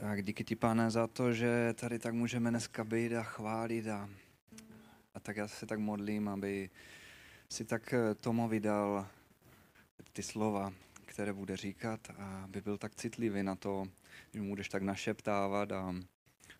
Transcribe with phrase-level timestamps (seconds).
[0.00, 4.08] Tak díky ti, pane, za to, že tady tak můžeme dneska být a chválit a,
[5.14, 6.70] a tak já se tak modlím, aby
[7.48, 9.06] si tak eh, Tomovi dal
[10.12, 10.72] ty slova,
[11.06, 13.84] které bude říkat a aby byl tak citlivý na to,
[14.34, 15.94] že mu budeš tak našeptávat a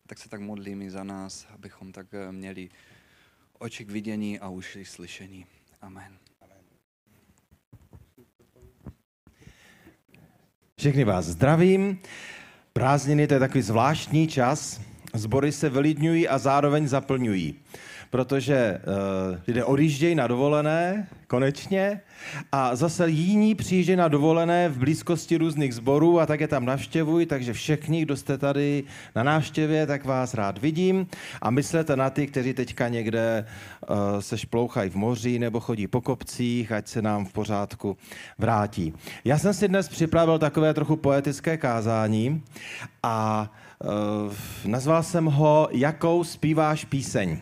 [0.07, 2.68] tak se tak modlím i za nás, abychom tak eh, měli
[3.59, 5.46] oči k vidění a uši slyšení.
[5.80, 6.18] Amen.
[10.77, 12.00] Všechny vás zdravím.
[12.76, 14.80] Prázdniny to je takový zvláštní čas.
[15.14, 17.54] Zbory se vylidňují a zároveň zaplňují
[18.10, 22.00] protože uh, lidé odjíždějí na dovolené, konečně,
[22.52, 27.26] a zase jiní přijíždějí na dovolené v blízkosti různých sborů a tak je tam navštěvují,
[27.26, 28.84] takže všichni, kdo jste tady
[29.16, 31.06] na návštěvě, tak vás rád vidím
[31.42, 33.46] a myslete na ty, kteří teďka někde
[33.88, 37.96] uh, se šplouchají v moři nebo chodí po kopcích, ať se nám v pořádku
[38.38, 38.94] vrátí.
[39.24, 42.42] Já jsem si dnes připravil takové trochu poetické kázání
[43.02, 43.50] a
[43.84, 44.32] uh,
[44.64, 47.38] nazval jsem ho Jakou zpíváš píseň.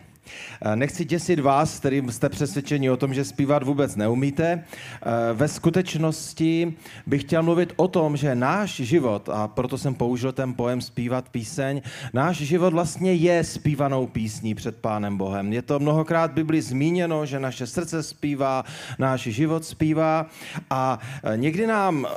[0.61, 4.63] Eh, nechci děsit vás, kterým jste přesvědčeni o tom, že zpívat vůbec neumíte.
[4.63, 6.73] Eh, ve skutečnosti
[7.07, 11.29] bych chtěl mluvit o tom, že náš život, a proto jsem použil ten pojem zpívat
[11.29, 11.81] píseň,
[12.13, 15.53] náš život vlastně je zpívanou písní před Pánem Bohem.
[15.53, 18.63] Je to mnohokrát v Bibli zmíněno, že naše srdce zpívá,
[18.99, 20.25] náš život zpívá
[20.69, 22.07] a eh, někdy nám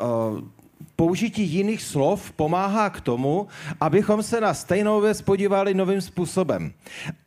[0.98, 3.46] použití jiných slov pomáhá k tomu,
[3.80, 6.72] abychom se na stejnou věc podívali novým způsobem.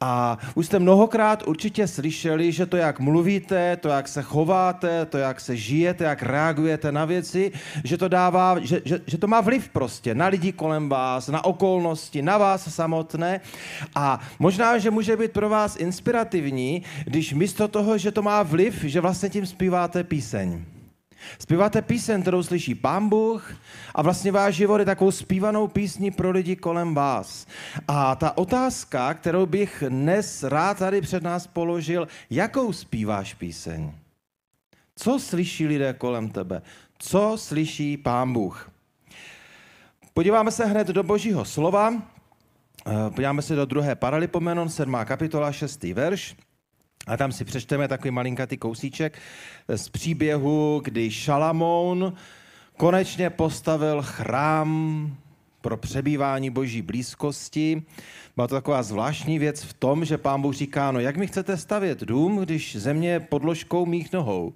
[0.01, 5.17] A už jste mnohokrát určitě slyšeli, že to, jak mluvíte, to, jak se chováte, to,
[5.17, 7.51] jak se žijete, jak reagujete na věci,
[7.83, 11.45] že to dává, že, že, že to má vliv prostě na lidi kolem vás, na
[11.45, 13.39] okolnosti, na vás samotné.
[13.95, 18.83] A možná, že může být pro vás inspirativní, když místo toho, že to má vliv,
[18.83, 20.80] že vlastně tím zpíváte píseň.
[21.39, 23.53] Zpíváte píseň, kterou slyší Pán Bůh
[23.95, 27.47] a vlastně váš život je takovou zpívanou písní pro lidi kolem vás.
[27.87, 33.91] A ta otázka, kterou bych dnes rád tady před nás položil, jakou zpíváš píseň?
[34.95, 36.61] Co slyší lidé kolem tebe?
[36.97, 38.71] Co slyší Pán Bůh?
[40.13, 41.93] Podíváme se hned do Božího slova.
[42.87, 45.05] Eh, podíváme se do druhé Paralipomenon, 7.
[45.05, 45.93] kapitola, 6.
[45.93, 46.35] verš.
[47.07, 49.19] A tam si přečteme takový malinkatý kousíček
[49.75, 52.13] z příběhu, kdy Šalamoun
[52.77, 55.11] konečně postavil chrám
[55.61, 57.83] pro přebývání boží blízkosti.
[58.35, 61.57] Byla to taková zvláštní věc v tom, že pán Bůh říká, no jak mi chcete
[61.57, 64.53] stavět dům, když země je podložkou mých nohou?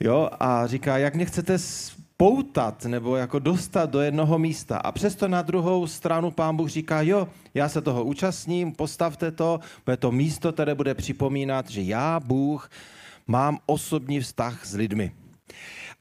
[0.00, 1.58] Jo, a říká, jak mě chcete
[2.16, 4.76] poutat nebo jako dostat do jednoho místa.
[4.76, 9.60] A přesto na druhou stranu pán Bůh říká, jo, já se toho účastním, postavte to,
[9.84, 12.70] bude to místo, které bude připomínat, že já, Bůh,
[13.26, 15.12] mám osobní vztah s lidmi.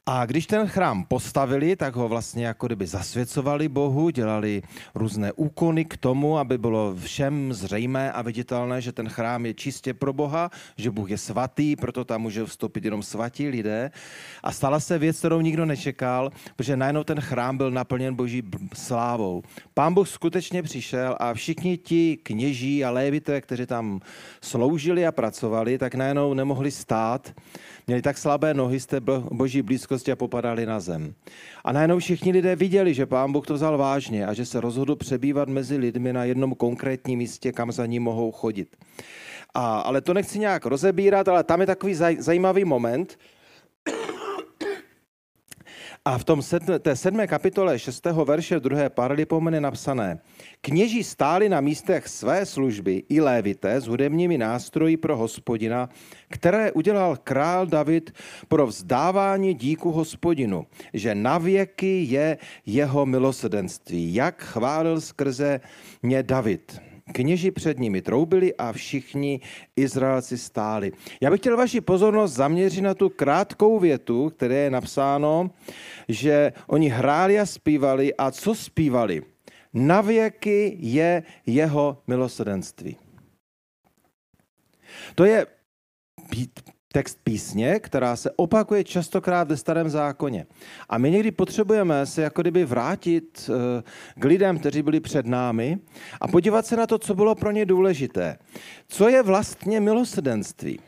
[0.06, 4.62] A když ten chrám postavili, tak ho vlastně jako kdyby zasvěcovali Bohu, dělali
[4.96, 9.94] různé úkony k tomu, aby bylo všem zřejmé a viditelné, že ten chrám je čistě
[9.94, 13.92] pro Boha, že Bůh je svatý, proto tam může vstoupit jenom svatí lidé.
[14.44, 18.44] A stala se věc, kterou nikdo nečekal, protože najednou ten chrám byl naplněn Boží
[18.74, 19.42] slávou.
[19.74, 24.00] Pán Bůh skutečně přišel a všichni ti kněží a lévité, kteří tam
[24.42, 27.34] sloužili a pracovali, tak najednou nemohli stát
[27.88, 29.00] Měli tak slabé nohy z té
[29.32, 29.62] boží
[29.94, 31.14] blízkosti a popadali na zem.
[31.64, 34.96] A najednou všichni lidé viděli, že pán Bůh to vzal vážně a že se rozhodl
[34.96, 38.76] přebývat mezi lidmi na jednom konkrétním místě, kam za ní mohou chodit.
[39.54, 43.18] A, ale to nechci nějak rozebírat, ale tam je takový zaj, zajímavý moment,
[46.06, 50.20] a v tom sedm, té sedmé kapitole šestého verše druhé paralipomeny napsané
[50.62, 55.90] Kněží stáli na místech své služby i lévité s hudebními nástroji pro hospodina,
[56.30, 58.12] které udělal král David
[58.48, 65.60] pro vzdávání díku hospodinu, že navěky je jeho milosedenství, jak chválil skrze
[66.04, 66.82] mě David.
[67.12, 69.40] Kněži před nimi troubili a všichni
[69.76, 70.92] Izraelci stáli.
[71.22, 75.52] Já bych chtěl vaši pozornost zaměřit na tu krátkou větu, které je napsáno,
[76.08, 79.22] že oni hráli a zpívali a co zpívali?
[79.74, 82.98] Navěky je jeho milosrdenství.
[85.16, 85.46] To je
[86.94, 90.46] text písně, která se opakuje častokrát ve starém zákoně.
[90.90, 93.84] A my někdy potřebujeme se jako kdyby vrátit eh,
[94.20, 95.78] k lidem, kteří byli před námi
[96.22, 98.38] a podívat se na to, co bylo pro ně důležité.
[98.88, 100.80] Co je vlastně milosrdenství?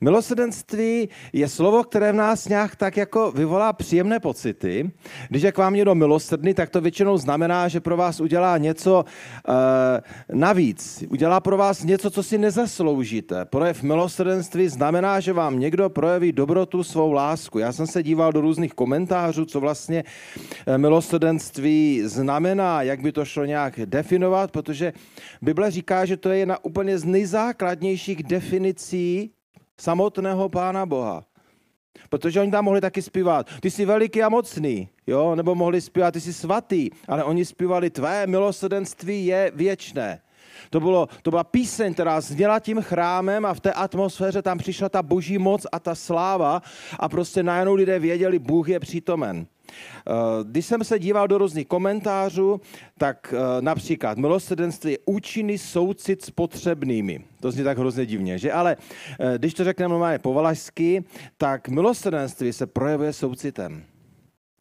[0.00, 4.90] Milosrdenství je slovo, které v nás nějak tak jako vyvolá příjemné pocity.
[5.28, 9.04] Když je k vám někdo milosrdný, tak to většinou znamená, že pro vás udělá něco
[9.04, 9.54] uh,
[10.38, 11.04] navíc.
[11.10, 13.44] Udělá pro vás něco, co si nezasloužíte.
[13.44, 17.58] Projev milosrdenství znamená, že vám někdo projeví dobrotu, svou lásku.
[17.58, 20.04] Já jsem se díval do různých komentářů, co vlastně
[20.66, 24.92] eh, milosrdenství znamená, jak by to šlo nějak definovat, protože
[25.42, 29.35] Bible říká, že to je jedna úplně z nejzákladnějších definicí
[29.80, 31.24] samotného Pána Boha.
[32.08, 35.34] Protože oni tam mohli taky zpívat, ty jsi veliký a mocný, jo?
[35.34, 40.20] nebo mohli zpívat, ty jsi svatý, ale oni zpívali, tvé milosrdenství je věčné.
[40.70, 44.88] To, bylo, to byla píseň, která zněla tím chrámem a v té atmosféře tam přišla
[44.88, 46.62] ta boží moc a ta sláva
[46.98, 49.46] a prostě najednou lidé věděli, Bůh je přítomen.
[49.68, 50.12] Eh,
[50.44, 52.60] když jsem se díval do různých komentářů,
[52.98, 57.24] tak eh, například milosrdenství je účinný soucit s potřebnými.
[57.40, 58.52] To zní tak hrozně divně, že?
[58.52, 58.76] Ale
[59.20, 61.04] eh, když to řekneme normálně povalašsky,
[61.38, 63.84] tak milosrdenství se projevuje soucitem.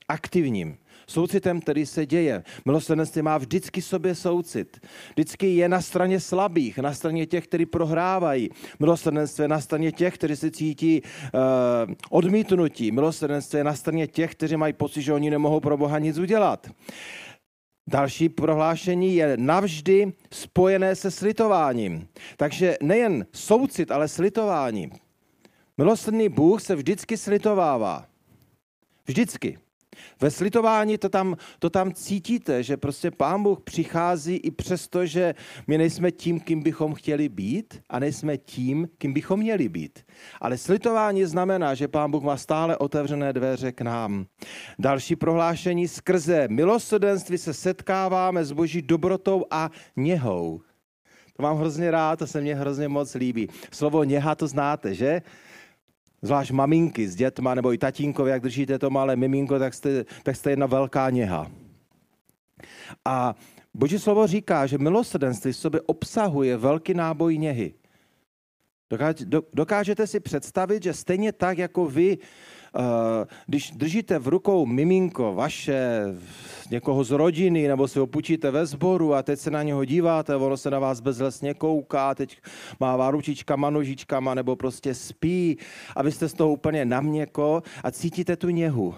[0.07, 2.43] Aktivním soucitem, který se děje.
[2.65, 4.87] Milosrdenství má vždycky sobě soucit.
[5.09, 8.49] Vždycky je na straně slabých, na straně těch, kteří prohrávají.
[8.79, 11.39] Milosrdenství je na straně těch, kteří se cítí uh,
[12.09, 12.91] odmítnutí.
[12.91, 16.67] Milosrdenství je na straně těch, kteří mají pocit, že oni nemohou pro Boha nic udělat.
[17.87, 22.07] Další prohlášení je navždy spojené se slitováním.
[22.37, 24.91] Takže nejen soucit, ale slitování.
[25.77, 28.05] Milosrdný Bůh se vždycky slitovává.
[29.07, 29.57] Vždycky.
[30.21, 35.35] Ve slitování to tam, to tam cítíte, že prostě Pán Bůh přichází i přesto, že
[35.67, 39.99] my nejsme tím, kým bychom chtěli být a nejsme tím, kým bychom měli být.
[40.41, 44.25] Ale slitování znamená, že Pán Bůh má stále otevřené dveře k nám.
[44.79, 50.61] Další prohlášení skrze milosrdenství se setkáváme s boží dobrotou a něhou.
[51.37, 53.47] To mám hrozně rád, to se mně hrozně moc líbí.
[53.71, 55.21] Slovo něha to znáte, že?
[56.25, 60.35] Zvlášť maminky s dětma, nebo i tatínkovi, jak držíte to malé miminko, tak jste, tak
[60.35, 61.51] jste jedna velká něha.
[63.05, 63.35] A
[63.73, 67.73] Boží slovo říká, že milosrdenství v sobě obsahuje velký náboj něhy.
[69.53, 72.17] Dokážete si představit, že stejně tak, jako vy
[73.45, 76.05] když držíte v rukou miminko vaše,
[76.71, 80.35] někoho z rodiny, nebo si ho půjčíte ve sboru a teď se na něho díváte,
[80.35, 82.37] ono se na vás bezlesně kouká, teď
[82.79, 85.57] mává ručičkama, nožičkama, nebo prostě spí
[85.95, 88.95] a vy jste z toho úplně na měko a cítíte tu něhu.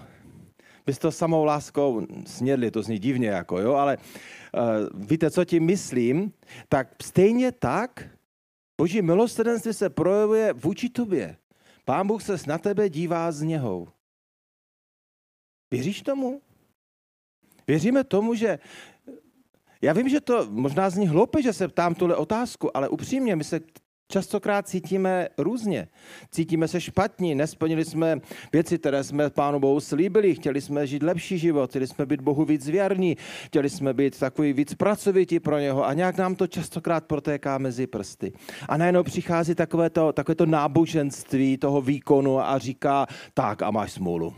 [0.86, 5.44] Vy jste to samou láskou snědli, to zní divně, jako, jo, ale uh, víte, co
[5.44, 6.32] tím myslím?
[6.68, 8.08] Tak stejně tak
[8.80, 11.36] Boží milosrdenství se projevuje vůči tobě.
[11.88, 13.88] Pán Bůh se na tebe dívá z něhou.
[15.70, 16.42] Věříš tomu?
[17.66, 18.58] Věříme tomu, že
[19.82, 23.44] já vím, že to možná zní hloupě, že se ptám tuhle otázku, ale upřímně, my
[23.44, 23.60] se
[24.08, 25.88] častokrát cítíme různě.
[26.30, 28.20] Cítíme se špatně, nesplnili jsme
[28.52, 32.44] věci, které jsme Pánu Bohu slíbili, chtěli jsme žít lepší život, chtěli jsme být Bohu
[32.44, 37.04] víc věrní, chtěli jsme být takový víc pracovití pro něho a nějak nám to častokrát
[37.04, 38.32] protéká mezi prsty.
[38.68, 43.92] A najednou přichází takové to, takové to náboženství toho výkonu a říká, tak a máš
[43.92, 44.34] smůlu.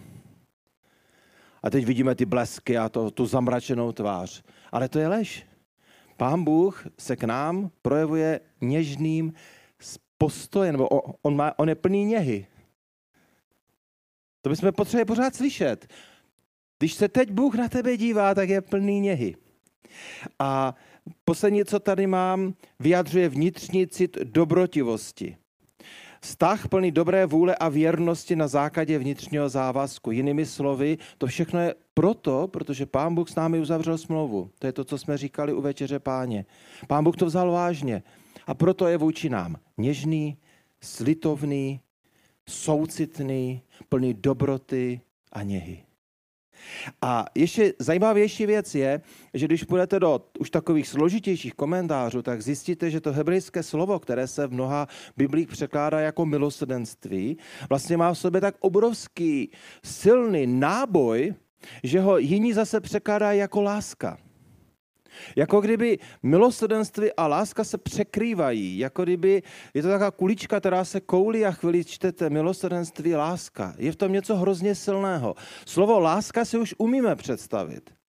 [1.63, 4.43] A teď vidíme ty blesky a to, tu zamračenou tvář.
[4.73, 5.47] Ale to je lež.
[6.17, 9.33] Pán Bůh se k nám projevuje něžným,
[10.21, 10.89] postoje, nebo
[11.23, 12.47] on, má, on je plný něhy.
[14.43, 15.87] To bychom potřebovali pořád slyšet.
[16.79, 19.37] Když se teď Bůh na tebe dívá, tak je plný něhy.
[20.39, 20.75] A
[21.25, 25.37] poslední, co tady mám, vyjadřuje vnitřní cit dobrotivosti.
[26.21, 30.11] Vztah plný dobré vůle a věrnosti na základě vnitřního závazku.
[30.11, 34.51] Jinými slovy, to všechno je proto, protože Pán Bůh s námi uzavřel smlouvu.
[34.59, 36.45] To je to, co jsme říkali u večeře páně.
[36.87, 38.03] Pán Bůh to vzal vážně.
[38.51, 40.37] A proto je vůči nám něžný,
[40.81, 41.81] slitovný,
[42.49, 45.01] soucitný, plný dobroty
[45.33, 45.85] a něhy.
[47.03, 49.01] A ještě zajímavější věc je,
[49.35, 54.27] že když půjdete do už takových složitějších komentářů, tak zjistíte, že to hebrejské slovo, které
[54.27, 57.37] se v mnoha biblích překládá jako milosrdenství,
[57.69, 59.51] vlastně má v sobě tak obrovský
[59.85, 61.35] silný náboj,
[61.83, 64.19] že ho jiní zase překládají jako láska.
[65.37, 68.79] Jako kdyby milosrdenství a láska se překrývají.
[68.79, 69.43] Jako kdyby
[69.75, 73.75] je to taková kulička, která se koulí a chvíli čtete milosrdenství, láska.
[73.79, 75.35] Je v tom něco hrozně silného.
[75.67, 78.00] Slovo láska si už umíme představit.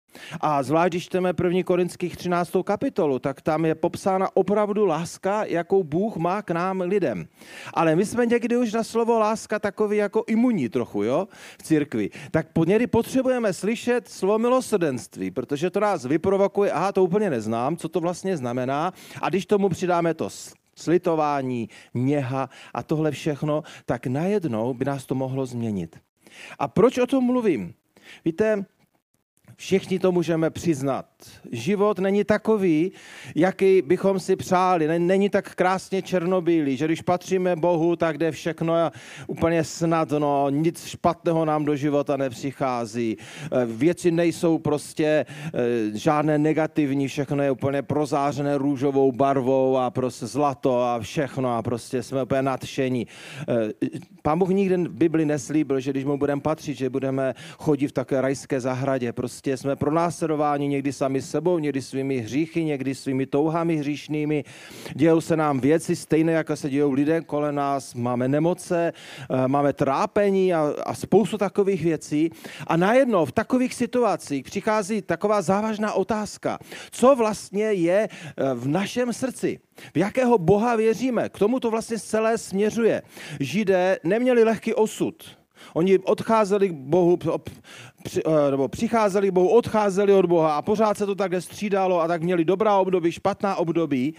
[0.42, 1.64] A zvlášť, když čteme 1.
[1.64, 2.52] Korinských 13.
[2.64, 7.28] kapitolu, tak tam je popsána opravdu láska, jakou Bůh má k nám lidem.
[7.74, 11.28] Ale my jsme někdy už na slovo láska takový jako imunní trochu, jo,
[11.60, 12.10] v církvi.
[12.32, 17.90] Tak někdy potřebujeme slyšet slovo milosrdenství, protože to nás vyprovokuje, aha, to úplně neznám, co
[17.90, 18.94] to vlastně znamená.
[19.22, 20.30] A když tomu přidáme to
[20.76, 26.00] slitování, něha a tohle všechno, tak najednou by nás to mohlo změnit.
[26.60, 27.74] A proč o tom mluvím?
[28.26, 28.66] Víte,
[29.62, 31.11] Všichni to můžeme přiznat.
[31.52, 32.92] Život není takový,
[33.36, 35.00] jaký bychom si přáli.
[35.00, 38.74] Není tak krásně černobílý, že když patříme Bohu, tak jde všechno
[39.28, 43.18] úplně snadno, nic špatného nám do života nepřichází.
[43.52, 50.26] Eh, věci nejsou prostě eh, žádné negativní, všechno je úplně prozářené růžovou barvou a prostě
[50.28, 53.08] zlato a všechno a prostě jsme úplně nadšení.
[53.50, 53.72] Eh,
[54.22, 57.92] Pán Bůh nikdy v Bibli neslíbil, že když mu budeme patřit, že budeme chodit v
[57.92, 59.14] takové rajské zahradě.
[59.14, 64.44] Prostě jsme pronásledováni někdy sami sebou, někdy svými hříchy, někdy svými touhami hříšnými.
[64.96, 67.94] Dějou se nám věci stejné, jako se dějou lidé kolem nás.
[67.94, 72.30] Máme nemoce, eh, máme trápení a, a spoustu takových věcí.
[72.68, 76.60] A najednou v takových situacích přichází taková závažná otázka.
[76.92, 79.60] Co vlastně je eh, v našem srdci?
[79.94, 81.30] V jakého Boha věříme?
[81.30, 83.02] K tomu to vlastně celé směřuje.
[83.40, 85.41] Židé neměli lehký osud.
[85.74, 87.20] Oni odcházeli k Bohu,
[88.18, 92.08] eh, nebo přicházeli k Bohu, odcházeli od Boha a pořád se to takhle střídalo a
[92.08, 94.14] tak měli dobrá období, špatná období.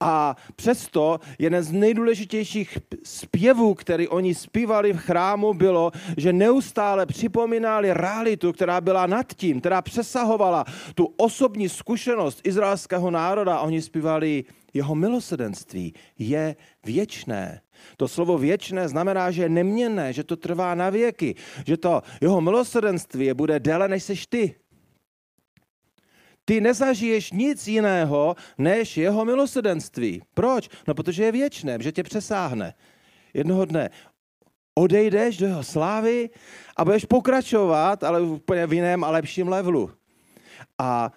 [0.00, 7.92] A přesto jeden z nejdůležitějších zpěvů, který oni zpívali v chrámu, bylo, že neustále připomínali
[7.92, 13.60] realitu, která byla nad tím, která přesahovala tu osobní zkušenost izraelského národa.
[13.60, 14.44] Oni zpívali
[14.74, 17.60] jeho milosedenství je věčné.
[17.96, 21.34] To slovo věčné znamená, že je neměnné, že to trvá na věky,
[21.66, 24.54] že to jeho milosedenství bude déle, než seš ty.
[26.44, 30.22] Ty nezažiješ nic jiného, než jeho milosedenství.
[30.34, 30.68] Proč?
[30.88, 32.74] No, protože je věčné, že tě přesáhne.
[33.34, 33.90] Jednoho dne
[34.74, 36.30] odejdeš do jeho slávy
[36.76, 39.90] a budeš pokračovat, ale úplně v jiném a lepším levelu.
[40.78, 41.12] A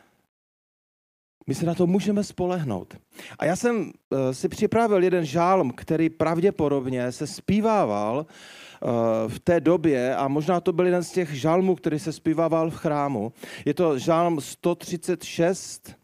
[1.48, 2.98] my se na to můžeme spolehnout.
[3.40, 8.90] A já jsem uh, si připravil jeden žálm, který pravděpodobně se zpívával uh,
[9.28, 12.76] v té době a možná to byl jeden z těch žálmů, který se zpívával v
[12.76, 13.34] chrámu.
[13.66, 15.96] Je to žálm 136.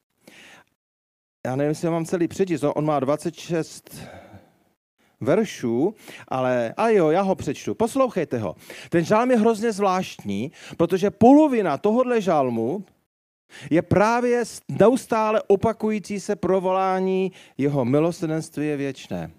[1.45, 3.99] Já nevím, jestli mám celý přečíst, on má 26
[5.21, 5.95] veršů,
[6.27, 7.75] ale a jo, já ho přečtu.
[7.75, 8.55] Poslouchejte ho.
[8.89, 12.83] Ten žálm je hrozně zvláštní, protože polovina tohohle žálmu,
[13.69, 19.31] je právě neustále opakující se provolání jeho milosrdenství je věčné.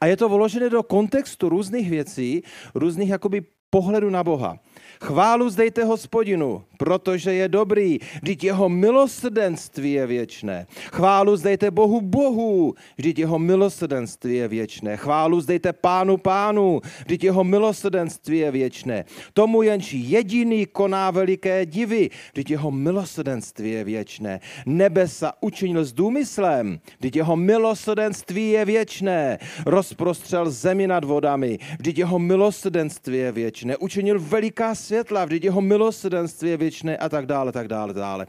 [0.00, 2.42] A je to vložené do kontextu různých věcí,
[2.74, 4.58] různých jakoby pohledu na Boha.
[5.00, 10.66] Chválu zdejte hospodinu, protože je dobrý, vždyť jeho milosrdenství je věčné.
[10.92, 14.96] Chválu zdejte Bohu Bohu, vždyť jeho milosrdenství je věčné.
[14.96, 19.04] Chválu zdejte Pánu Pánu, vždyť jeho milosrdenství je věčné.
[19.32, 24.40] Tomu jenž jediný koná veliké divy, vždyť jeho milosrdenství je věčné.
[24.66, 29.38] Nebesa učinil s důmyslem, vždyť jeho milosrdenství je věčné.
[29.66, 33.76] Rozprostřel zemi nad vodami, vždyť jeho milosrdenství je věčné.
[33.76, 38.26] Učinil veliká světla, vždyť jeho milosrdenství je věčné a tak dále, tak dále, dále.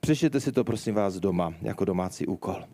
[0.00, 2.64] Přečtěte si to, prosím vás, doma, jako domácí úkol.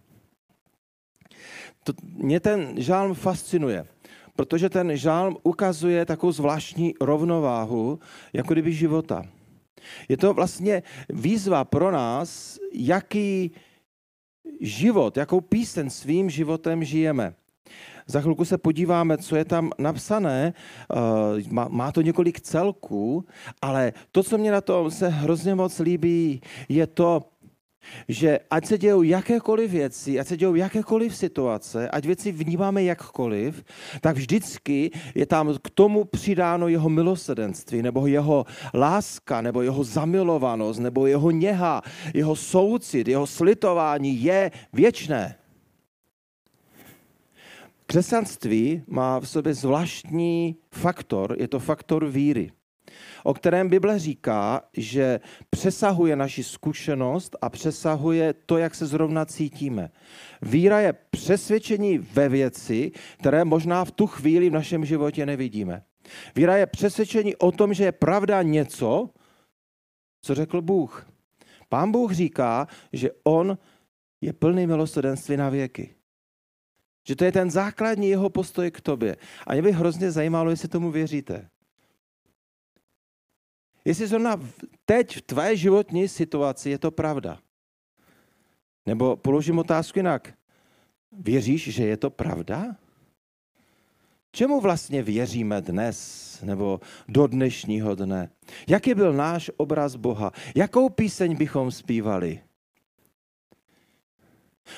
[1.84, 3.86] To, mě ten žálm fascinuje,
[4.36, 7.98] protože ten žálm ukazuje takovou zvláštní rovnováhu,
[8.32, 9.22] jako kdyby života.
[10.08, 13.50] Je to vlastně výzva pro nás, jaký
[14.60, 17.34] život, jakou píseň svým životem žijeme.
[18.06, 20.54] Za chvilku se podíváme, co je tam napsané.
[20.92, 23.24] Eh, má to několik celků,
[23.62, 27.22] ale to, co mě na tom se hrozně moc líbí, je to,
[28.08, 33.64] že ať se dějou jakékoliv věci, ať se dějou jakékoliv situace, ať věci vnímáme jakkoliv,
[34.00, 40.80] tak vždycky je tam k tomu přidáno jeho milosedenství, nebo jeho láska, nebo jeho zamilovanost,
[40.80, 41.82] nebo jeho něha,
[42.14, 45.36] jeho soucit, jeho slitování je věčné.
[47.94, 52.50] Křesťanství má v sobě zvláštní faktor, je to faktor víry,
[53.24, 55.20] o kterém Bible říká, že
[55.50, 59.90] přesahuje naši zkušenost a přesahuje to, jak se zrovna cítíme.
[60.42, 65.82] Víra je přesvědčení ve věci, které možná v tu chvíli v našem životě nevidíme.
[66.36, 69.10] Víra je přesvědčení o tom, že je pravda něco,
[70.22, 71.06] co řekl Bůh.
[71.68, 73.58] Pán Bůh říká, že On
[74.20, 75.93] je plný milosrdenství na věky.
[77.04, 79.16] Že to je ten základní jeho postoj k tobě.
[79.46, 81.48] A mě by hrozně zajímalo, jestli tomu věříte.
[83.84, 84.40] Jestli zrovna
[84.84, 87.38] teď v tvé životní situaci je to pravda.
[88.86, 90.34] Nebo položím otázku jinak.
[91.12, 92.76] Věříš, že je to pravda?
[94.32, 98.30] Čemu vlastně věříme dnes nebo do dnešního dne?
[98.68, 100.32] Jaký byl náš obraz Boha?
[100.54, 102.40] Jakou píseň bychom zpívali?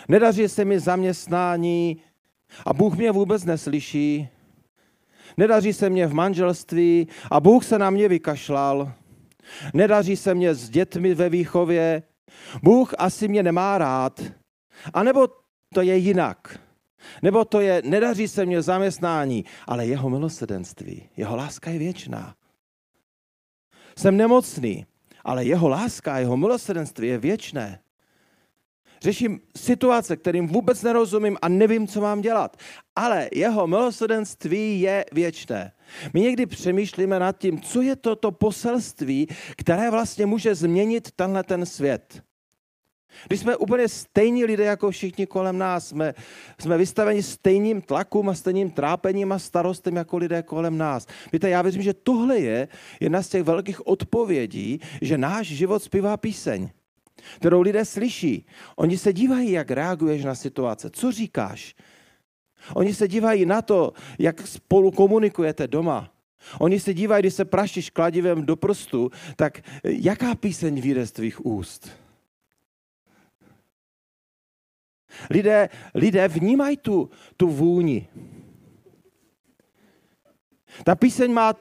[0.08, 2.02] Nedaří se mi zaměstnání
[2.66, 4.28] a Bůh mě vůbec neslyší.
[5.36, 8.92] Nedaří se mě v manželství a Bůh se na mě vykašlal.
[9.74, 12.02] Nedaří se mě s dětmi ve výchově.
[12.62, 14.20] Bůh asi mě nemá rád.
[14.94, 15.28] A nebo
[15.74, 16.58] to je jinak.
[17.22, 22.34] Nebo to je, nedaří se mě zaměstnání, ale jeho milosedenství, jeho láska je věčná.
[23.98, 24.86] Jsem nemocný,
[25.24, 27.80] ale jeho láska, jeho milosedenství je věčné.
[29.02, 32.56] Řeším situace, kterým vůbec nerozumím a nevím, co mám dělat.
[32.96, 35.72] Ale jeho milosedenství je věčné.
[36.14, 41.42] My někdy přemýšlíme nad tím, co je to to poselství, které vlastně může změnit tenhle
[41.42, 42.22] ten svět.
[43.26, 46.14] Když jsme úplně stejní lidé jako všichni kolem nás, jsme,
[46.60, 51.06] jsme vystaveni stejným tlakům a stejným trápením a starostem jako lidé kolem nás.
[51.32, 52.68] Víte, já věřím, že tohle je
[53.00, 56.68] jedna z těch velkých odpovědí, že náš život zpívá píseň
[57.36, 58.46] kterou lidé slyší.
[58.76, 61.74] Oni se dívají, jak reaguješ na situace, co říkáš.
[62.74, 66.12] Oni se dívají na to, jak spolu komunikujete doma.
[66.60, 71.46] Oni se dívají, když se praštíš kladivem do prstu, tak jaká píseň vyjde z tvých
[71.46, 71.90] úst?
[75.30, 78.08] Lidé, lidé vnímají tu, tu vůni.
[80.84, 81.54] Ta píseň má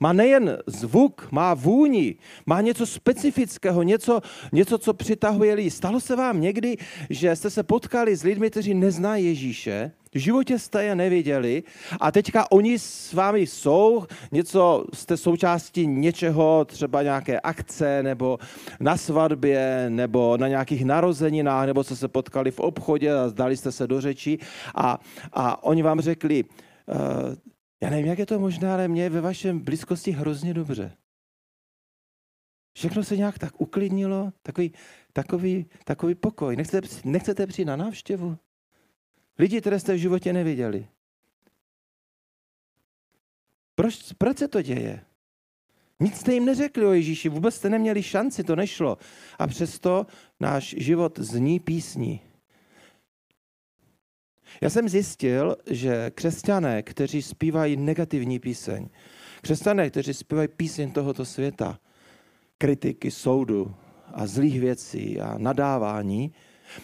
[0.00, 2.14] má nejen zvuk, má vůni,
[2.46, 4.20] má něco specifického, něco,
[4.52, 5.70] něco, co přitahuje lidi.
[5.70, 6.76] Stalo se vám někdy,
[7.10, 11.62] že jste se potkali s lidmi, kteří neznají Ježíše, v životě jste je neviděli
[12.00, 18.38] a teďka oni s vámi jsou, něco, jste součástí něčeho, třeba nějaké akce, nebo
[18.80, 23.72] na svatbě, nebo na nějakých narozeninách, nebo jste se potkali v obchodě a zdali jste
[23.72, 24.38] se do řeči
[24.74, 24.98] a,
[25.32, 27.34] a oni vám řekli, uh,
[27.80, 30.96] já nevím, jak je to možné, ale mě je ve vašem blízkosti hrozně dobře.
[32.72, 34.72] Všechno se nějak tak uklidnilo, takový,
[35.12, 36.56] takový, takový pokoj.
[36.56, 38.38] Nechcete, nechcete přijít na návštěvu?
[39.38, 40.88] Lidi, které jste v životě neviděli.
[43.74, 45.04] Proč, proč se to děje?
[46.00, 48.98] Nic jste jim neřekli o Ježíši, vůbec jste neměli šanci, to nešlo.
[49.38, 50.06] A přesto
[50.40, 52.29] náš život zní písní.
[54.60, 58.88] Já jsem zjistil, že křesťané, kteří zpívají negativní píseň,
[59.42, 61.78] křesťané, kteří zpívají píseň tohoto světa,
[62.58, 63.74] kritiky soudu
[64.12, 66.32] a zlých věcí a nadávání,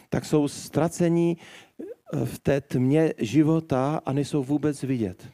[0.08, 5.29] tak jsou ztracení eh, v té tmě života a nejsou vůbec vidět.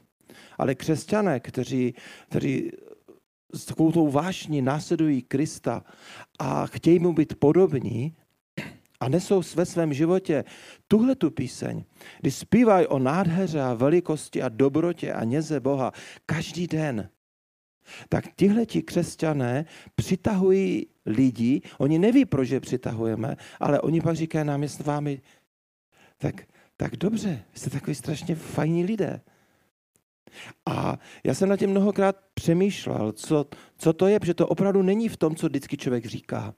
[0.59, 1.95] Ale křesťané, kteří,
[2.29, 2.71] kteří
[3.55, 5.85] s takovou tou vášní následují Krista
[6.39, 8.17] a chtějí mu být podobní,
[9.03, 10.45] a nesou ve svém životě
[10.89, 11.85] tuhle tu píseň,
[12.21, 15.93] kdy zpívají o nádheře a velikosti a dobrotě a něze Boha
[16.27, 17.09] každý den,
[18.09, 24.47] tak tihle ti křesťané přitahují lidi, oni neví, proč je přitahujeme, ale oni pak říkají
[24.47, 25.21] nám, je s vámi,
[26.19, 29.21] tak, tak dobře, jste takový strašně fajní lidé.
[30.67, 33.47] A já jsem na tím mnohokrát přemýšlel, co,
[33.79, 36.55] co to je, protože to opravdu není v tom, co vždycky člověk říká.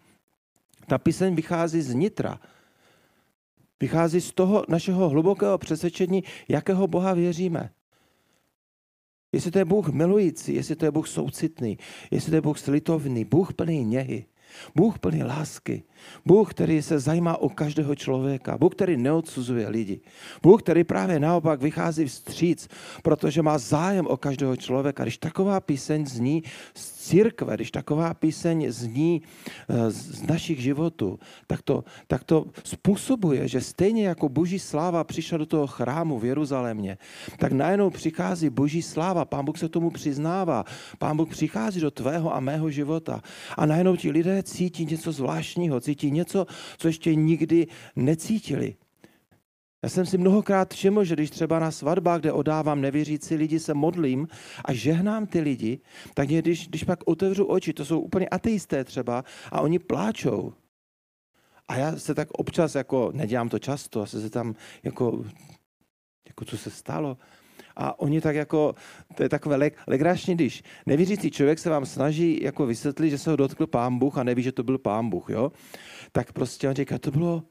[0.86, 2.40] Ta píseň vychází z nitra.
[3.80, 7.70] Vychází z toho našeho hlubokého přesvědčení, jakého Boha věříme.
[9.32, 11.78] Jestli to je Bůh milující, jestli to je Bůh soucitný,
[12.10, 14.26] jestli to je Bůh slitovný, Bůh plný něhy,
[14.74, 15.82] Bůh plný lásky,
[16.26, 20.00] Bůh, který se zajímá o každého člověka, Bůh, který neodsuzuje lidi,
[20.42, 22.68] Bůh, který právě naopak vychází vstříc,
[23.02, 25.02] protože má zájem o každého člověka.
[25.02, 26.42] Když taková píseň zní
[26.74, 29.22] z církve, když taková píseň zní
[29.68, 35.38] eh, z našich životů, tak to, tak to způsobuje, že stejně jako boží sláva přišla
[35.38, 36.98] do toho chrámu v Jeruzalémě,
[37.38, 40.64] tak najednou přichází boží sláva, pán Bůh se tomu přiznává,
[40.98, 43.20] pán Bůh přichází do tvého a mého života.
[43.56, 48.76] A najednou ti lidé cítí něco zvláštního, cítí něco, co ještě nikdy necítili.
[49.83, 53.74] Já jsem si mnohokrát všiml, že když třeba na svatbách, kde odávám nevěřící lidi, se
[53.74, 54.28] modlím
[54.64, 55.80] a žehnám ty lidi,
[56.14, 60.52] tak když, když pak otevřu oči, to jsou úplně ateisté třeba, a oni pláčou.
[61.68, 65.24] A já se tak občas, jako nedělám to často, a se tam jako,
[66.28, 67.18] jako co se stalo,
[67.76, 68.74] a oni tak jako,
[69.14, 73.30] to je takové leg, legrační, když nevěřící člověk se vám snaží jako vysvětlit, že se
[73.30, 75.52] ho dotkl pán Bůh a neví, že to byl pán Bůh, jo?
[76.12, 77.42] tak prostě on říká, to bylo,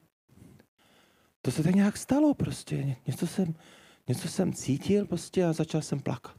[1.42, 3.54] to se tak nějak stalo prostě, něco jsem,
[4.08, 6.36] něco jsem cítil prostě a začal jsem plakat.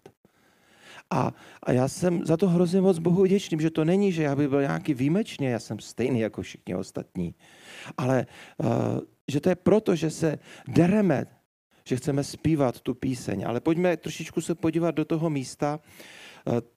[1.12, 1.32] A,
[1.63, 4.48] a já jsem za to hrozně moc Bohu vděčný, že to není, že já bych
[4.48, 7.36] byl nějaký výjimečný, já jsem stejný jako všichni ostatní.
[7.98, 8.26] Ale
[8.58, 8.67] uh,
[9.28, 11.26] že to je proto, že se dereme
[11.88, 13.43] že chceme zpívat tu píseň.
[13.48, 15.80] Ale pojďme trošičku se podívat do toho místa,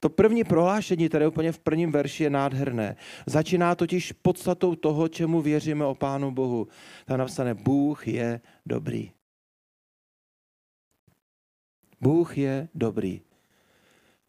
[0.00, 2.96] to první prohlášení, které je úplně v prvním verši, je nádherné.
[3.26, 6.68] Začíná totiž podstatou toho, čemu věříme o Pánu Bohu.
[7.04, 9.12] Tam napsané, Bůh je dobrý.
[12.00, 13.20] Bůh je dobrý.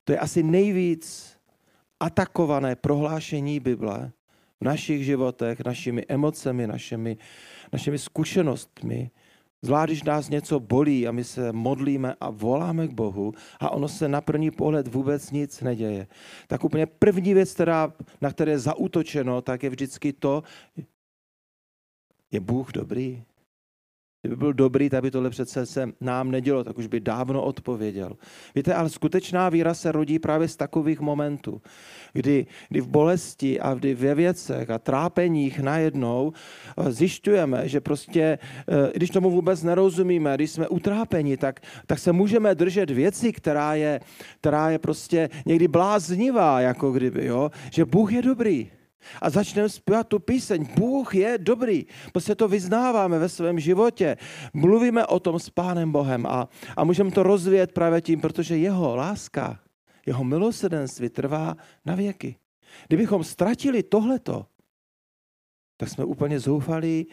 [0.03, 1.37] To je asi nejvíc
[1.99, 4.11] atakované prohlášení Bible
[4.61, 7.17] v našich životech, našimi emocemi, našimi,
[7.73, 9.11] našimi zkušenostmi,
[9.61, 13.87] Zvlášť, když nás něco bolí a my se modlíme a voláme k Bohu a ono
[13.87, 16.07] se na první pohled vůbec nic neděje.
[16.47, 20.43] Tak úplně první věc, která, na které je zautočeno, tak je vždycky to,
[22.31, 23.23] je Bůh dobrý.
[24.21, 28.17] Kdyby byl dobrý, tak by tohle přece se nám nedělo, tak už by dávno odpověděl.
[28.55, 31.61] Víte, ale skutečná víra se rodí právě z takových momentů,
[32.13, 36.33] kdy, kdy v bolesti a kdy ve věcech a trápeních najednou
[36.77, 42.11] eh, zjišťujeme, že prostě, eh, když tomu vůbec nerozumíme, když jsme utrápeni, tak, tak se
[42.11, 43.99] můžeme držet věci, která je,
[44.39, 47.51] která je prostě někdy bláznivá, jako kdyby, jo?
[47.71, 48.78] že Bůh je dobrý.
[49.21, 50.67] A začneme zpívat tu píseň.
[50.75, 51.85] Bůh je dobrý.
[52.11, 54.17] Prostě to vyznáváme ve svém životě.
[54.53, 58.95] Mluvíme o tom s Pánem Bohem a, a můžeme to rozvíjet právě tím, protože jeho
[58.95, 59.59] láska,
[60.05, 62.35] jeho milosedenství trvá na věky.
[62.87, 64.45] Kdybychom ztratili tohleto,
[65.77, 67.07] tak jsme úplně zoufalí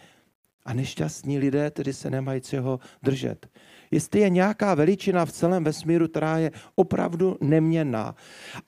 [0.65, 3.47] a nešťastní lidé, kteří se nemají čeho držet
[3.91, 8.15] jestli je nějaká veličina v celém vesmíru, která je opravdu neměnná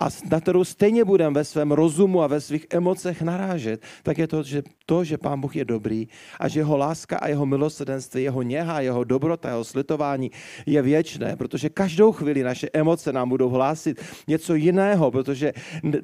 [0.00, 4.28] a na kterou stejně budeme ve svém rozumu a ve svých emocech narážet, tak je
[4.28, 6.08] to, že, to, že Pán Bůh je dobrý
[6.40, 10.30] a že jeho láska a jeho milosrdenství, jeho něha, jeho dobrota, jeho slitování
[10.66, 15.52] je věčné, protože každou chvíli naše emoce nám budou hlásit něco jiného, protože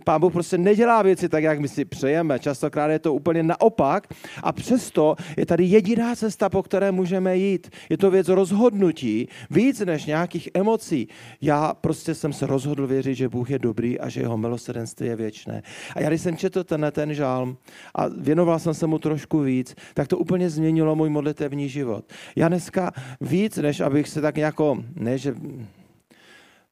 [0.04, 2.38] Pán Bůh prostě nedělá věci tak, jak my si přejeme.
[2.38, 4.06] Častokrát je to úplně naopak
[4.42, 7.70] a přesto je tady jediná cesta, po které můžeme jít.
[7.90, 11.08] Je to věc rozhodnutí rozhodnutí, víc než nějakých emocí.
[11.40, 15.16] Já prostě jsem se rozhodl věřit, že Bůh je dobrý a že jeho milosrdenství je
[15.16, 15.62] věčné.
[15.94, 17.56] A já když jsem četl ten, ten žálm
[17.94, 22.04] a věnoval jsem se mu trošku víc, tak to úplně změnilo můj modlitevní život.
[22.36, 25.34] Já dneska víc, než abych se tak jako, ne, že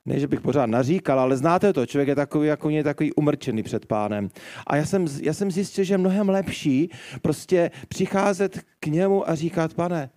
[0.07, 3.63] ne, že bych pořád naříkal, ale znáte to, člověk je takový, jako je takový umrčený
[3.63, 4.31] před pánem.
[4.67, 6.91] A já jsem, já jsem zjistil, že je mnohem lepší
[7.23, 10.11] prostě přicházet k němu a říkat, pane,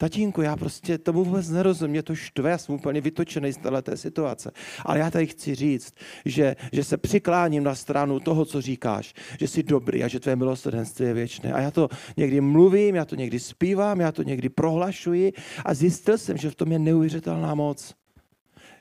[0.00, 3.96] Tatínku, já prostě tomu vůbec nerozumím, mě to štve, já jsem úplně vytočený z této
[3.96, 4.50] situace.
[4.84, 9.48] Ale já tady chci říct, že, že se přikláním na stranu toho, co říkáš, že
[9.48, 11.52] jsi dobrý a že tvé milosrdenství je věčné.
[11.52, 15.32] A já to někdy mluvím, já to někdy zpívám, já to někdy prohlašuji
[15.64, 17.94] a zjistil jsem, že v tom je neuvěřitelná moc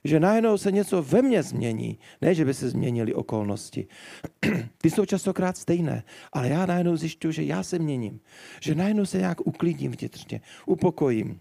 [0.07, 1.99] že najednou se něco ve mně změní.
[2.21, 3.87] Ne, že by se změnily okolnosti.
[4.77, 8.19] Ty jsou častokrát stejné, ale já najednou zjišťuju, že já se měním.
[8.61, 11.39] Že najednou se nějak uklidím vnitřně, upokojím.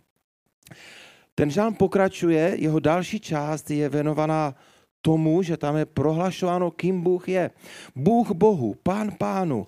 [1.34, 4.54] Ten žán pokračuje, jeho další část je věnovaná
[5.02, 7.50] tomu, že tam je prohlašováno, kým Bůh je.
[7.96, 9.66] Bůh Bohu, Pán Pánu.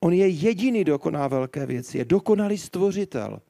[0.00, 3.40] On je jediný dokoná velké věci, je dokonalý stvořitel.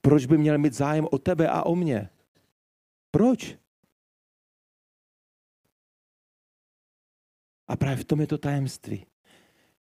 [0.00, 2.10] Proč by měl mít zájem o tebe a o mě?
[3.10, 3.58] Proč?
[7.68, 9.06] A právě v tom je to tajemství.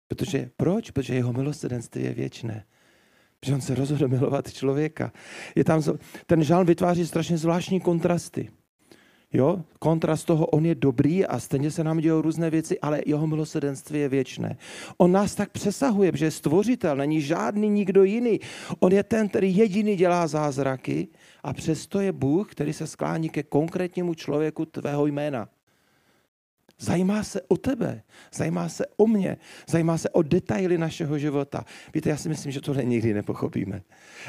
[0.08, 0.90] Protože proč?
[0.90, 2.66] Protože jeho milosrdenství je věčné.
[3.40, 5.12] Protože on se rozhodl milovat člověka.
[5.54, 5.82] Je tam,
[6.26, 8.50] ten žál vytváří strašně zvláštní kontrasty.
[9.34, 9.64] Jo?
[9.78, 14.00] Kontrast toho, on je dobrý a stejně se nám dějou různé věci, ale jeho milosedenství
[14.00, 14.56] je věčné.
[14.96, 18.40] On nás tak přesahuje, že je stvořitel, není žádný nikdo jiný.
[18.80, 21.08] On je ten, který jediný dělá zázraky
[21.42, 25.48] a přesto je Bůh, který se sklání ke konkrétnímu člověku tvého jména.
[26.78, 28.02] Zajímá se o tebe,
[28.34, 29.36] zajímá se o mě,
[29.68, 31.64] zajímá se o detaily našeho života.
[31.94, 33.82] Víte, já si myslím, že tohle nikdy nepochopíme.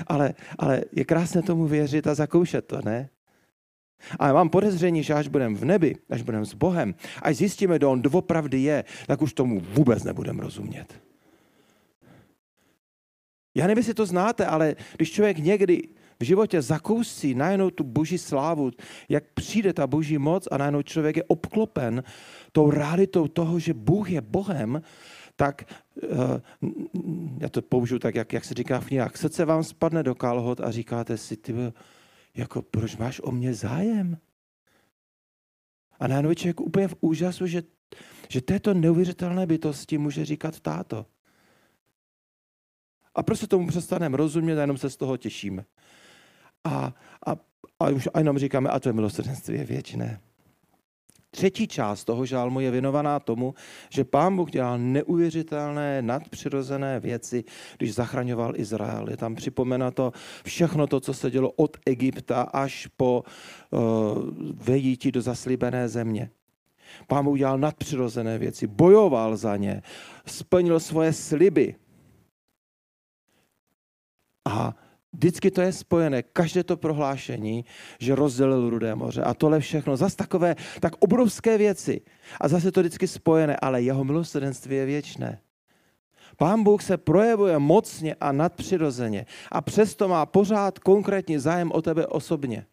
[0.07, 3.09] Ale, ale je krásné tomu věřit a zakoušet to, ne?
[4.19, 7.91] Ale mám podezření, že až budeme v nebi, až budeme s Bohem, až zjistíme, kdo
[7.91, 11.01] on doopravdy je, tak už tomu vůbec nebudeme rozumět.
[13.55, 15.87] Já nevím, jestli to znáte, ale když člověk někdy
[16.19, 18.71] v životě zakousí najednou tu boží slávu,
[19.09, 22.03] jak přijde ta boží moc a najednou člověk je obklopen
[22.51, 24.81] tou realitou toho, že Bůh je Bohem,
[25.35, 25.63] tak
[26.03, 26.09] uh,
[27.39, 30.61] já to použiju tak, jak, jak se říká v knihách, srdce vám spadne do kalhot
[30.61, 31.53] a říkáte si, ty
[32.35, 34.17] jako proč máš o mě zájem?
[35.99, 37.63] A najednou člověk úplně v úžasu, že,
[38.29, 41.05] že této neuvěřitelné bytosti může říkat táto.
[43.15, 45.65] A prostě tomu přestaneme rozumět a jenom se z toho těšíme.
[46.63, 46.93] A,
[47.27, 47.35] a,
[47.79, 50.21] a už a jenom říkáme, a to je milosrdenství je věčné.
[51.35, 53.53] Třetí část toho žálmu je věnovaná tomu,
[53.89, 57.43] že pán Bůh dělal neuvěřitelné, nadpřirozené věci,
[57.77, 59.09] když zachraňoval Izrael.
[59.09, 60.11] Je tam připomena to
[60.45, 63.79] všechno to, co se dělo od Egypta až po uh,
[64.63, 66.29] vejítí do zaslíbené země.
[67.07, 69.81] Pán Bůh dělal nadpřirozené věci, bojoval za ně,
[70.25, 71.75] splnil svoje sliby.
[74.45, 74.84] A
[75.15, 77.65] Vždycky to je spojené, každé to prohlášení,
[77.99, 79.23] že rozdělil Rudé moře.
[79.23, 82.01] A tohle všechno, zase takové, tak obrovské věci.
[82.41, 85.39] A zase to vždycky spojené, ale jeho milosrdenství je věčné.
[86.37, 92.07] Pán Bůh se projevuje mocně a nadpřirozeně a přesto má pořád konkrétní zájem o tebe
[92.07, 92.65] osobně.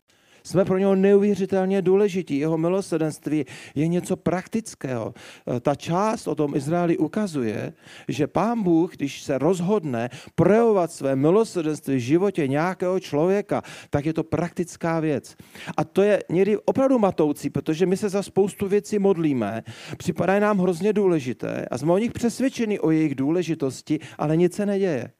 [0.44, 2.38] Jsme pro něho neuvěřitelně důležití.
[2.38, 5.14] Jeho milosrdenství je něco praktického.
[5.56, 7.72] E, ta část o tom Izraeli ukazuje,
[8.08, 14.12] že pán Bůh, když se rozhodne projevovat své milosrdenství v životě nějakého člověka, tak je
[14.12, 15.36] to praktická věc.
[15.76, 19.62] A to je někdy opravdu matoucí, protože my se za spoustu věcí modlíme,
[19.96, 24.66] připadají nám hrozně důležité a jsme o nich přesvědčeni o jejich důležitosti, ale nic se
[24.66, 25.10] neděje.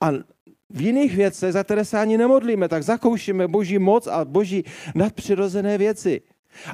[0.00, 0.10] A
[0.72, 5.78] v jiných věcech, za které se ani nemodlíme, tak zakoušíme boží moc a boží nadpřirozené
[5.78, 6.20] věci.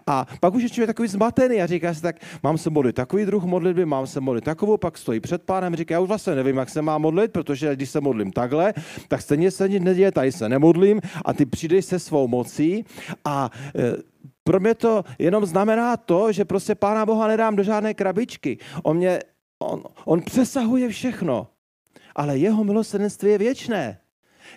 [0.06, 3.24] A pak už je člověk takový zmatený a říká si tak, mám se modlit takový
[3.24, 6.56] druh modlitby, mám se modlit takovou, pak stojí před pánem, říká, já už vlastně nevím,
[6.56, 8.74] jak se má modlit, protože když se modlím takhle,
[9.08, 12.84] tak stejně se nic neděje, tady se nemodlím a ty přijdeš se svou mocí
[13.24, 13.96] a e,
[14.44, 18.58] pro mě to jenom znamená to, že prostě Pána Boha nedám do žádné krabičky.
[18.82, 19.18] On mě,
[19.58, 21.46] on, on přesahuje všechno
[22.18, 24.00] ale jeho milosrdenství je věčné.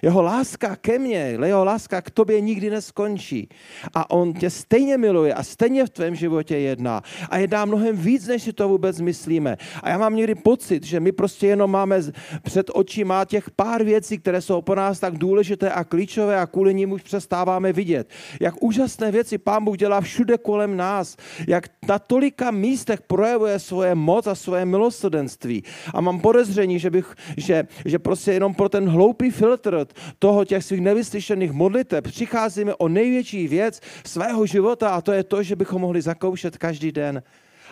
[0.01, 3.49] Jeho láska ke mně, jeho láska k tobě nikdy neskončí.
[3.93, 7.01] A on tě stejně miluje a stejně v tvém životě jedná.
[7.29, 9.57] A jedná mnohem víc, než si to vůbec myslíme.
[9.83, 12.01] A já mám někdy pocit, že my prostě jenom máme
[12.43, 16.73] před očima těch pár věcí, které jsou pro nás tak důležité a klíčové a kvůli
[16.73, 18.09] nim už přestáváme vidět.
[18.41, 21.17] Jak úžasné věci Pán Bůh dělá všude kolem nás.
[21.47, 25.63] Jak na tolika místech projevuje svoje moc a svoje milosrdenství.
[25.93, 29.87] A mám podezření, že, bych, že, že prostě jenom pro ten hloupý filtr
[30.19, 35.43] toho těch svých nevyslyšených modliteb přicházíme o největší věc svého života a to je to,
[35.43, 37.23] že bychom mohli zakoušet každý den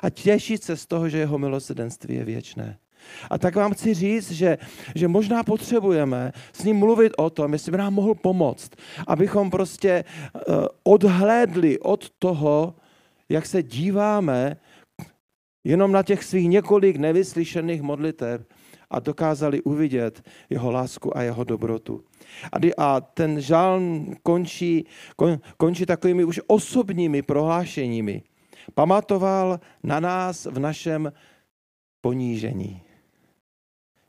[0.02, 2.78] a těšit se z toho, že jeho milosrdenství je věčné.
[3.30, 4.58] A tak vám chci říct, že,
[4.96, 8.72] že možná potřebujeme s ním mluvit o tom, jestli by nám mohl pomoct,
[9.08, 10.04] abychom prostě
[10.34, 12.76] uh, odhlédli od toho,
[13.30, 14.58] jak se díváme
[15.64, 18.46] jenom na těch svých několik nevyslyšených modlitev
[18.90, 22.04] a dokázali uvidět jeho lásku a jeho dobrotu.
[22.78, 28.24] A ten žálm končí, kon, končí takovými už osobními prohlášeními.
[28.74, 31.14] Pamatoval na nás v našem
[32.02, 32.82] ponížení.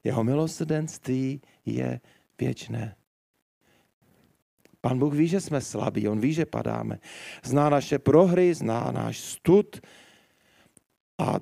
[0.04, 2.00] Jeho milosrdenství je
[2.40, 2.96] věčné.
[4.80, 6.98] Pan Bůh ví, že jsme slabí, On ví, že padáme.
[7.44, 9.80] Zná naše prohry, zná náš stud
[11.18, 11.40] a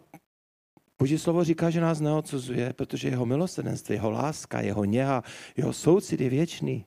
[0.99, 5.23] Boží slovo říká, že nás neodsuzuje, protože jeho milosrdenství, jeho láska, jeho něha,
[5.57, 6.85] jeho soucit je věčný.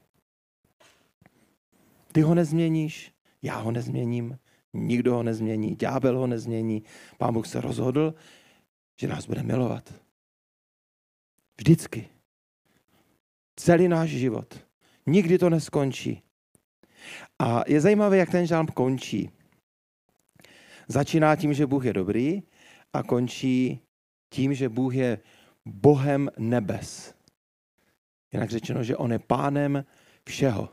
[2.11, 4.39] Ty ho nezměníš, já ho nezměním,
[4.73, 6.83] nikdo ho nezmění, ďábel ho nezmění.
[7.17, 8.13] Pán Bůh se rozhodl,
[8.99, 9.93] že nás bude milovat.
[11.57, 12.07] Vždycky.
[13.55, 14.65] Celý náš život.
[15.05, 16.21] Nikdy to neskončí.
[17.39, 19.29] A je zajímavé, jak ten žálm končí.
[20.87, 22.43] Začíná tím, že Bůh je dobrý
[22.93, 23.79] a končí
[24.31, 25.19] tím, že Bůh je
[25.65, 27.15] Bohem nebes.
[28.33, 29.85] Jinak řečeno, že On je pánem
[30.27, 30.69] všeho.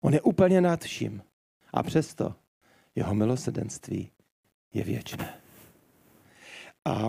[0.00, 1.22] On je úplně nad vším.
[1.72, 2.34] A přesto
[2.94, 4.12] jeho milosedenství
[4.74, 5.40] je věčné.
[6.84, 7.08] A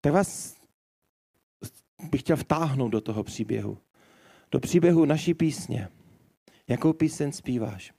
[0.00, 0.56] tak vás
[2.10, 3.78] bych chtěl vtáhnout do toho příběhu.
[4.50, 5.88] Do příběhu naší písně.
[6.68, 7.92] Jakou píseň zpíváš?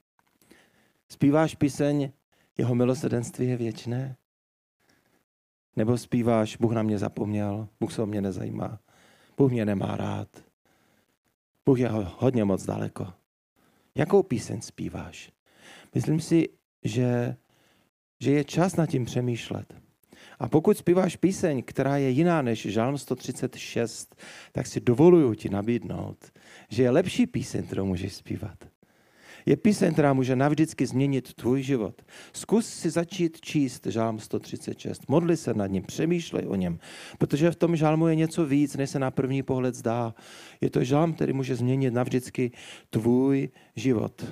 [1.10, 2.12] Zpíváš píseň
[2.60, 4.16] jeho milosrdenství je věčné?
[5.76, 8.80] Nebo zpíváš, Bůh na mě zapomněl, Bůh se o mě nezajímá,
[9.38, 10.28] Bůh mě nemá rád,
[11.66, 13.14] Bůh je hodně moc daleko.
[13.96, 15.32] Jakou píseň zpíváš?
[15.96, 16.50] Myslím si,
[16.84, 17.36] že,
[18.20, 19.74] že je čas nad tím přemýšlet.
[20.40, 24.16] A pokud zpíváš píseň, která je jiná než Žalm 136,
[24.52, 26.32] tak si dovoluju ti nabídnout,
[26.70, 28.79] že je lepší píseň, kterou můžeš zpívat
[29.46, 32.02] je píseň, která může navždycky změnit tvůj život.
[32.34, 35.10] Zkus si začít číst žálm 136.
[35.10, 36.80] Modli se nad ním, přemýšlej o něm,
[37.18, 40.14] protože v tom žálmu je něco víc, než se na první pohled zdá.
[40.62, 42.52] Je to žálm, který může změnit navždycky
[42.90, 44.26] tvůj život.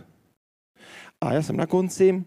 [1.21, 2.23] A já jsem na konci.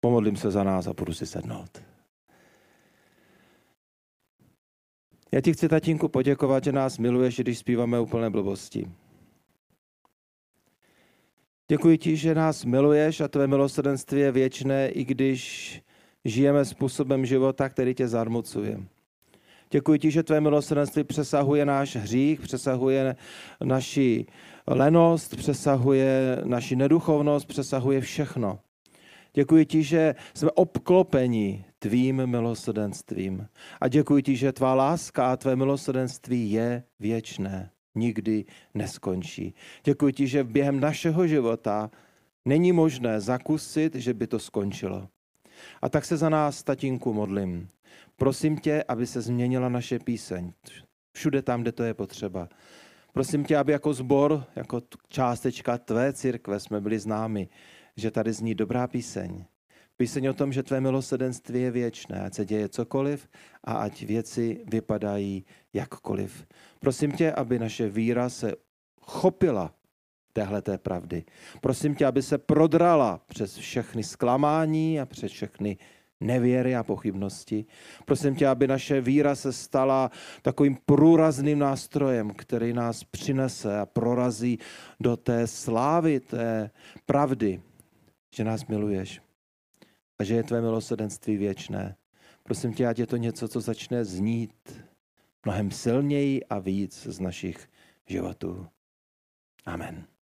[0.00, 1.82] Pomodlím se za nás a budu si sednout.
[5.32, 8.90] Já ti chci, tatínku, poděkovat, že nás miluješ, když zpíváme úplné blbosti.
[11.68, 15.82] Děkuji ti, že nás miluješ a tvé milosrdenství je věčné, i když
[16.24, 18.80] žijeme způsobem života, který tě zarmucuje.
[19.70, 23.16] Děkuji ti, že tvé milosrdenství přesahuje náš hřích, přesahuje
[23.64, 24.26] naši
[24.66, 28.58] lenost, přesahuje naši neduchovnost, přesahuje všechno.
[29.34, 33.48] Děkuji ti, že jsme obklopeni tvým milosrdenstvím.
[33.80, 37.70] A děkuji ti, že tvá láska a tvé milosrdenství je věčné.
[37.96, 39.54] Nikdy neskončí.
[39.84, 41.90] Děkuji ti, že během našeho života
[42.44, 45.08] není možné zakusit, že by to skončilo.
[45.82, 47.68] A tak se za nás, tatínku, modlím.
[48.16, 50.52] Prosím tě, aby se změnila naše píseň.
[51.12, 52.48] Všude tam, kde to je potřeba.
[53.12, 57.48] Prosím tě, aby jako zbor, jako částečka tvé církve jsme byli známi,
[57.96, 59.44] že tady zní dobrá píseň.
[59.96, 63.28] Píseň o tom, že tvé milosedenství je věčné, ať se děje cokoliv
[63.64, 66.46] a ať věci vypadají jakkoliv.
[66.80, 68.52] Prosím tě, aby naše víra se
[69.00, 69.74] chopila
[70.32, 71.24] téhleté pravdy.
[71.60, 75.76] Prosím tě, aby se prodrala přes všechny zklamání a přes všechny
[76.20, 77.66] nevěry a pochybnosti.
[78.04, 80.10] Prosím tě, aby naše víra se stala
[80.42, 84.58] takovým průrazným nástrojem, který nás přinese a prorazí
[85.00, 86.70] do té slávy, té
[87.06, 87.60] pravdy,
[88.34, 89.25] že nás miluješ
[90.18, 91.96] a že je tvé milosrdenství věčné.
[92.42, 94.82] Prosím tě, ať je to něco, co začne znít
[95.44, 97.68] mnohem silněji a víc z našich
[98.06, 98.68] životů.
[99.64, 100.15] Amen.